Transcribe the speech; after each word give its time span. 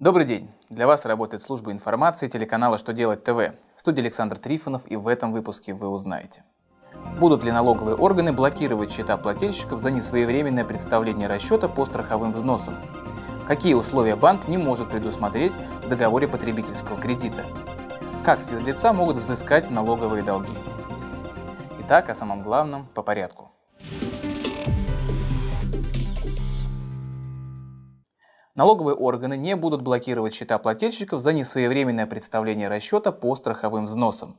Добрый 0.00 0.26
день! 0.26 0.50
Для 0.70 0.88
вас 0.88 1.04
работает 1.04 1.40
служба 1.44 1.70
информации 1.70 2.26
телеканала 2.26 2.78
«Что 2.78 2.92
делать 2.92 3.22
ТВ». 3.22 3.54
В 3.76 3.80
студии 3.80 4.00
Александр 4.00 4.36
Трифонов 4.36 4.82
и 4.86 4.96
в 4.96 5.06
этом 5.06 5.32
выпуске 5.32 5.72
вы 5.72 5.86
узнаете. 5.86 6.42
Будут 7.20 7.44
ли 7.44 7.52
налоговые 7.52 7.94
органы 7.94 8.32
блокировать 8.32 8.90
счета 8.90 9.16
плательщиков 9.16 9.78
за 9.80 9.92
несвоевременное 9.92 10.64
представление 10.64 11.28
расчета 11.28 11.68
по 11.68 11.86
страховым 11.86 12.32
взносам? 12.32 12.74
Какие 13.46 13.74
условия 13.74 14.16
банк 14.16 14.48
не 14.48 14.58
может 14.58 14.90
предусмотреть 14.90 15.52
в 15.84 15.88
договоре 15.88 16.26
потребительского 16.26 17.00
кредита? 17.00 17.44
Как 18.24 18.42
с 18.42 18.92
могут 18.92 19.18
взыскать 19.18 19.70
налоговые 19.70 20.24
долги? 20.24 20.52
Итак, 21.82 22.10
о 22.10 22.16
самом 22.16 22.42
главном 22.42 22.88
по 22.94 23.04
порядку. 23.04 23.52
Налоговые 28.56 28.94
органы 28.94 29.36
не 29.36 29.56
будут 29.56 29.82
блокировать 29.82 30.32
счета 30.32 30.58
плательщиков 30.58 31.20
за 31.20 31.32
несвоевременное 31.32 32.06
представление 32.06 32.68
расчета 32.68 33.10
по 33.10 33.34
страховым 33.34 33.86
взносам. 33.86 34.36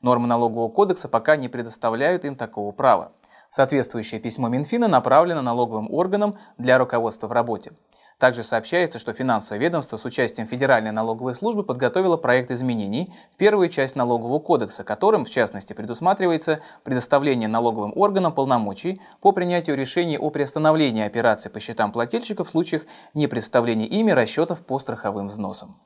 Нормы 0.00 0.26
налогового 0.26 0.70
кодекса 0.70 1.06
пока 1.06 1.36
не 1.36 1.50
предоставляют 1.50 2.24
им 2.24 2.34
такого 2.34 2.72
права. 2.72 3.12
Соответствующее 3.50 4.22
письмо 4.22 4.48
Минфина 4.48 4.88
направлено 4.88 5.42
налоговым 5.42 5.92
органам 5.92 6.38
для 6.56 6.78
руководства 6.78 7.26
в 7.26 7.32
работе. 7.32 7.72
Также 8.18 8.42
сообщается, 8.42 8.98
что 8.98 9.12
финансовое 9.12 9.60
ведомство 9.60 9.96
с 9.96 10.04
участием 10.04 10.48
Федеральной 10.48 10.90
налоговой 10.90 11.36
службы 11.36 11.62
подготовило 11.62 12.16
проект 12.16 12.50
изменений 12.50 13.14
в 13.32 13.36
первую 13.36 13.68
часть 13.68 13.94
налогового 13.94 14.40
кодекса, 14.40 14.82
которым, 14.82 15.24
в 15.24 15.30
частности, 15.30 15.72
предусматривается 15.72 16.60
предоставление 16.82 17.48
налоговым 17.48 17.92
органам 17.94 18.34
полномочий 18.34 19.00
по 19.20 19.30
принятию 19.30 19.76
решений 19.76 20.18
о 20.18 20.30
приостановлении 20.30 21.04
операций 21.04 21.48
по 21.48 21.60
счетам 21.60 21.92
плательщиков 21.92 22.48
в 22.48 22.50
случаях 22.50 22.86
непредставления 23.14 23.86
ими 23.86 24.10
расчетов 24.10 24.66
по 24.66 24.80
страховым 24.80 25.28
взносам. 25.28 25.76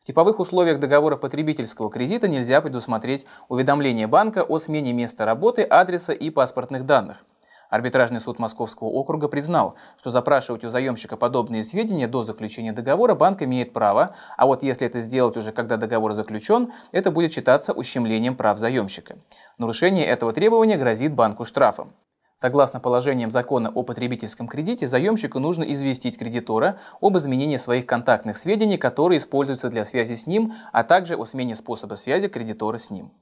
В 0.00 0.04
типовых 0.06 0.40
условиях 0.40 0.80
договора 0.80 1.16
потребительского 1.16 1.90
кредита 1.90 2.28
нельзя 2.28 2.62
предусмотреть 2.62 3.26
уведомление 3.50 4.06
банка 4.06 4.42
о 4.42 4.58
смене 4.58 4.94
места 4.94 5.26
работы, 5.26 5.62
адреса 5.62 6.14
и 6.14 6.30
паспортных 6.30 6.86
данных. 6.86 7.18
Арбитражный 7.72 8.20
суд 8.20 8.38
Московского 8.38 8.88
округа 8.88 9.28
признал, 9.28 9.76
что 9.96 10.10
запрашивать 10.10 10.62
у 10.62 10.68
заемщика 10.68 11.16
подобные 11.16 11.64
сведения 11.64 12.06
до 12.06 12.22
заключения 12.22 12.72
договора 12.72 13.14
банк 13.14 13.40
имеет 13.40 13.72
право, 13.72 14.14
а 14.36 14.44
вот 14.44 14.62
если 14.62 14.86
это 14.86 15.00
сделать 15.00 15.38
уже 15.38 15.52
когда 15.52 15.78
договор 15.78 16.12
заключен, 16.12 16.70
это 16.92 17.10
будет 17.10 17.32
считаться 17.32 17.72
ущемлением 17.72 18.36
прав 18.36 18.58
заемщика. 18.58 19.16
Нарушение 19.56 20.04
этого 20.04 20.34
требования 20.34 20.76
грозит 20.76 21.14
банку 21.14 21.46
штрафом. 21.46 21.94
Согласно 22.34 22.78
положениям 22.78 23.30
закона 23.30 23.70
о 23.74 23.82
потребительском 23.84 24.48
кредите, 24.48 24.86
заемщику 24.86 25.38
нужно 25.38 25.64
известить 25.64 26.18
кредитора 26.18 26.78
об 27.00 27.16
изменении 27.16 27.56
своих 27.56 27.86
контактных 27.86 28.36
сведений, 28.36 28.76
которые 28.76 29.16
используются 29.16 29.70
для 29.70 29.86
связи 29.86 30.16
с 30.16 30.26
ним, 30.26 30.52
а 30.72 30.84
также 30.84 31.16
о 31.16 31.24
смене 31.24 31.54
способа 31.54 31.94
связи 31.94 32.28
кредитора 32.28 32.76
с 32.76 32.90
ним. 32.90 33.12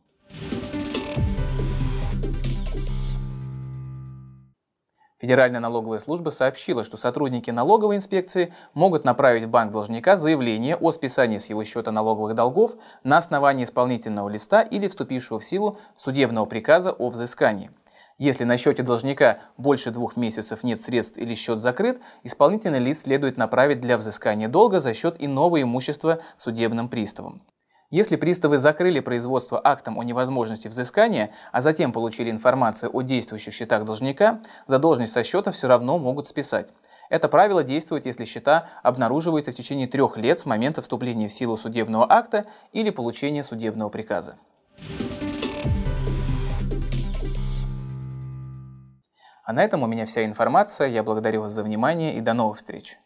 Федеральная 5.21 5.61
налоговая 5.61 5.99
служба 5.99 6.31
сообщила, 6.31 6.83
что 6.83 6.97
сотрудники 6.97 7.51
налоговой 7.51 7.97
инспекции 7.97 8.55
могут 8.73 9.05
направить 9.05 9.45
в 9.45 9.51
банк 9.51 9.71
должника 9.71 10.17
заявление 10.17 10.77
о 10.77 10.93
списании 10.93 11.37
с 11.37 11.51
его 11.51 11.63
счета 11.63 11.93
налоговых 11.93 12.35
долгов 12.35 12.77
на 13.05 13.19
основании 13.19 13.65
исполнительного 13.65 14.31
листа 14.31 14.63
или 14.63 14.89
вступившего 14.89 15.39
в 15.39 15.45
силу 15.45 15.79
судебного 15.95 16.47
приказа 16.47 16.93
о 16.93 17.11
взыскании. 17.11 17.71
Если 18.17 18.45
на 18.45 18.57
счете 18.57 18.83
должника 18.83 19.41
больше 19.59 19.91
двух 19.91 20.17
месяцев 20.17 20.63
нет 20.63 20.81
средств 20.81 21.19
или 21.19 21.35
счет 21.35 21.59
закрыт, 21.59 22.01
исполнительный 22.23 22.79
лист 22.79 23.03
следует 23.03 23.37
направить 23.37 23.81
для 23.81 23.99
взыскания 23.99 24.49
долга 24.49 24.81
за 24.81 24.95
счет 24.95 25.17
иного 25.19 25.61
имущества 25.61 26.21
судебным 26.39 26.89
приставом. 26.89 27.43
Если 27.91 28.15
приставы 28.15 28.59
закрыли 28.59 29.01
производство 29.01 29.61
актом 29.63 29.99
о 29.99 30.05
невозможности 30.05 30.69
взыскания, 30.69 31.33
а 31.51 31.61
затем 31.61 31.93
получили 31.93 32.31
информацию 32.31 32.89
о 32.95 33.03
действующих 33.03 33.53
счетах 33.53 33.85
должника, 33.85 34.39
задолженность 34.69 35.11
со 35.11 35.25
счета 35.25 35.51
все 35.51 35.67
равно 35.67 35.99
могут 35.99 36.29
списать. 36.29 36.69
Это 37.09 37.29
правило 37.29 37.65
действует, 37.65 38.07
если 38.07 38.25
счета 38.25 38.69
обнаруживаются 38.85 39.51
в 39.51 39.57
течение 39.57 39.89
трех 39.89 40.17
лет 40.17 40.39
с 40.39 40.47
момента 40.47 40.83
вступления 40.83 41.27
в 41.27 41.33
силу 41.33 41.57
судебного 41.57 42.07
акта 42.09 42.47
или 42.73 42.91
получения 42.91 43.43
судебного 43.43 43.89
приказа. 43.89 44.37
А 49.43 49.53
на 49.53 49.65
этом 49.65 49.83
у 49.83 49.89
меня 49.89 50.07
вся 50.07 50.25
информация. 50.25 50.87
Я 50.87 51.03
благодарю 51.03 51.41
вас 51.41 51.51
за 51.51 51.65
внимание 51.65 52.15
и 52.15 52.21
до 52.21 52.35
новых 52.35 52.59
встреч. 52.59 53.01